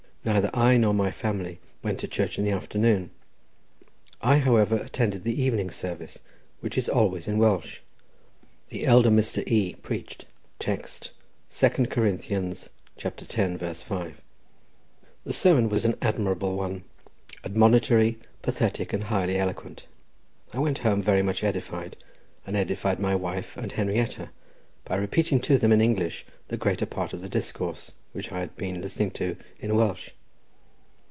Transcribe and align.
Neither 0.23 0.51
I 0.53 0.77
nor 0.77 0.93
my 0.93 1.09
family 1.09 1.59
went 1.81 1.99
to 2.01 2.07
church 2.07 2.37
in 2.37 2.43
the 2.43 2.51
afternoon. 2.51 3.09
I, 4.21 4.37
however, 4.37 4.75
attended 4.77 5.23
the 5.23 5.41
evening 5.41 5.71
service, 5.71 6.19
which 6.59 6.77
is 6.77 6.87
always 6.87 7.27
in 7.27 7.39
Welsh. 7.39 7.79
The 8.69 8.85
elder 8.85 9.09
Mr. 9.09 9.41
E— 9.47 9.73
preached. 9.81 10.27
Text, 10.59 11.09
2 11.49 11.87
Cor. 11.89 12.05
x. 12.05 12.69
5. 13.01 14.21
The 15.23 15.33
sermon 15.33 15.69
was 15.69 15.85
an 15.85 15.95
admirable 16.03 16.55
one, 16.55 16.83
admonitory, 17.43 18.19
pathetic 18.43 18.93
and 18.93 19.05
highly 19.05 19.39
eloquent; 19.39 19.87
I 20.53 20.59
went 20.59 20.77
home 20.77 21.01
very 21.01 21.23
much 21.23 21.43
edified, 21.43 21.95
and 22.45 22.55
edified 22.55 22.99
my 22.99 23.15
wife 23.15 23.57
and 23.57 23.71
Henrietta, 23.71 24.29
by 24.85 24.95
repeating 24.97 25.39
to 25.39 25.57
them 25.57 25.71
in 25.71 25.79
English 25.81 26.25
the 26.49 26.57
greater 26.57 26.85
part 26.85 27.13
of 27.13 27.21
the 27.23 27.29
discourse 27.29 27.93
which 28.13 28.31
I 28.31 28.39
had 28.39 28.57
been 28.57 28.81
listening 28.81 29.11
to 29.11 29.37
in 29.59 29.73
Welsh. 29.75 30.09